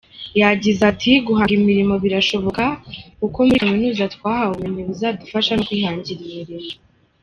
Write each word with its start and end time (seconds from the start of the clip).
Yagize 0.41 0.81
ati 0.91 1.11
“Guhanga 1.25 1.53
imirimo 1.59 1.93
birashoboka 2.03 2.63
kuko 3.19 3.37
muri 3.45 3.59
Kaminuza 3.63 4.03
twahawe 4.15 4.51
ubumenyi 4.55 4.83
buzadufasha 4.89 5.51
no 5.55 5.63
kwihangira 5.67 6.19
imirimo. 6.27 6.69